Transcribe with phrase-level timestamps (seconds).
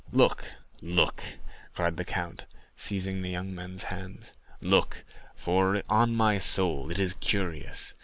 [0.11, 0.45] "Look,
[0.81, 1.23] look,"
[1.75, 4.31] cried the count, seizing the young men's hands;
[4.63, 7.93] "look, for on my soul it is curious.